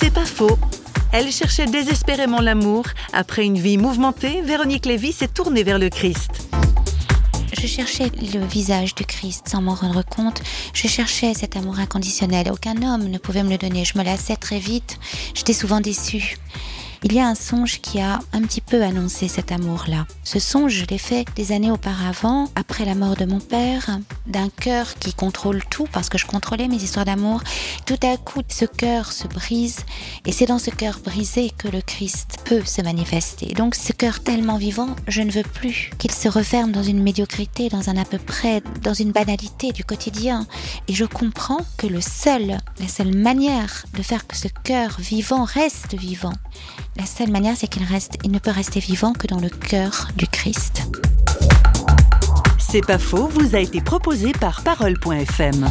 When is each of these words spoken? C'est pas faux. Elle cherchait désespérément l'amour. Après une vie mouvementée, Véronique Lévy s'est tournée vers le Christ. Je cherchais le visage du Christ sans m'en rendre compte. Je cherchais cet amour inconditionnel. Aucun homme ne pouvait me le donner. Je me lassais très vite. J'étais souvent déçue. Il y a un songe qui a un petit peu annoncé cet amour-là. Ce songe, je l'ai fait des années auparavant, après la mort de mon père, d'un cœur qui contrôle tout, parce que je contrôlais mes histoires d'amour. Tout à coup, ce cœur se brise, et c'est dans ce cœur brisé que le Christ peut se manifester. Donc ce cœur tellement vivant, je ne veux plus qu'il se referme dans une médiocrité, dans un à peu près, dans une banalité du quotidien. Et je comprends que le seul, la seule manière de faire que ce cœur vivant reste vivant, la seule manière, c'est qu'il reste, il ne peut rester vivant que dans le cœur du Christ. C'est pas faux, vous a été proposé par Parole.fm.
C'est 0.00 0.12
pas 0.12 0.24
faux. 0.24 0.58
Elle 1.12 1.30
cherchait 1.30 1.66
désespérément 1.66 2.40
l'amour. 2.40 2.84
Après 3.12 3.44
une 3.44 3.58
vie 3.58 3.78
mouvementée, 3.78 4.42
Véronique 4.42 4.86
Lévy 4.86 5.12
s'est 5.12 5.28
tournée 5.28 5.62
vers 5.62 5.78
le 5.78 5.88
Christ. 5.88 6.48
Je 7.58 7.66
cherchais 7.66 8.10
le 8.34 8.44
visage 8.44 8.94
du 8.94 9.04
Christ 9.04 9.48
sans 9.48 9.62
m'en 9.62 9.74
rendre 9.74 10.04
compte. 10.04 10.42
Je 10.74 10.88
cherchais 10.88 11.32
cet 11.32 11.56
amour 11.56 11.78
inconditionnel. 11.78 12.50
Aucun 12.52 12.82
homme 12.82 13.08
ne 13.08 13.18
pouvait 13.18 13.42
me 13.42 13.50
le 13.50 13.58
donner. 13.58 13.84
Je 13.84 13.98
me 13.98 14.04
lassais 14.04 14.36
très 14.36 14.58
vite. 14.58 14.98
J'étais 15.34 15.54
souvent 15.54 15.80
déçue. 15.80 16.36
Il 17.02 17.12
y 17.12 17.20
a 17.20 17.26
un 17.26 17.34
songe 17.34 17.80
qui 17.80 18.00
a 18.00 18.20
un 18.32 18.42
petit 18.42 18.60
peu 18.60 18.82
annoncé 18.82 19.28
cet 19.28 19.52
amour-là. 19.52 20.06
Ce 20.24 20.38
songe, 20.38 20.72
je 20.72 20.86
l'ai 20.86 20.98
fait 20.98 21.26
des 21.36 21.52
années 21.52 21.70
auparavant, 21.70 22.48
après 22.54 22.84
la 22.84 22.94
mort 22.94 23.16
de 23.16 23.24
mon 23.24 23.38
père, 23.38 23.98
d'un 24.26 24.48
cœur 24.48 24.94
qui 24.98 25.12
contrôle 25.14 25.62
tout, 25.70 25.86
parce 25.92 26.08
que 26.08 26.18
je 26.18 26.26
contrôlais 26.26 26.68
mes 26.68 26.76
histoires 26.76 27.04
d'amour. 27.04 27.42
Tout 27.84 27.98
à 28.02 28.16
coup, 28.16 28.42
ce 28.48 28.64
cœur 28.64 29.12
se 29.12 29.26
brise, 29.26 29.78
et 30.24 30.32
c'est 30.32 30.46
dans 30.46 30.58
ce 30.58 30.70
cœur 30.70 30.98
brisé 31.04 31.52
que 31.56 31.68
le 31.68 31.80
Christ 31.80 32.38
peut 32.44 32.64
se 32.64 32.82
manifester. 32.82 33.54
Donc 33.54 33.74
ce 33.74 33.92
cœur 33.92 34.20
tellement 34.20 34.56
vivant, 34.56 34.96
je 35.06 35.22
ne 35.22 35.30
veux 35.30 35.42
plus 35.42 35.90
qu'il 35.98 36.12
se 36.12 36.28
referme 36.28 36.72
dans 36.72 36.82
une 36.82 37.02
médiocrité, 37.02 37.68
dans 37.68 37.88
un 37.88 37.96
à 37.96 38.04
peu 38.04 38.18
près, 38.18 38.62
dans 38.82 38.94
une 38.94 39.12
banalité 39.12 39.72
du 39.72 39.84
quotidien. 39.84 40.46
Et 40.88 40.94
je 40.94 41.04
comprends 41.04 41.60
que 41.76 41.86
le 41.86 42.00
seul, 42.00 42.58
la 42.78 42.88
seule 42.88 43.14
manière 43.16 43.84
de 43.94 44.02
faire 44.02 44.26
que 44.26 44.36
ce 44.36 44.48
cœur 44.64 44.96
vivant 44.98 45.44
reste 45.44 45.94
vivant, 45.94 46.32
la 46.96 47.06
seule 47.06 47.30
manière, 47.30 47.54
c'est 47.56 47.68
qu'il 47.68 47.84
reste, 47.84 48.16
il 48.24 48.30
ne 48.30 48.38
peut 48.38 48.50
rester 48.50 48.80
vivant 48.80 49.12
que 49.12 49.26
dans 49.26 49.40
le 49.40 49.48
cœur 49.48 50.08
du 50.16 50.26
Christ. 50.26 50.82
C'est 52.58 52.84
pas 52.84 52.98
faux, 52.98 53.28
vous 53.28 53.54
a 53.54 53.60
été 53.60 53.80
proposé 53.80 54.32
par 54.32 54.62
Parole.fm. 54.62 55.66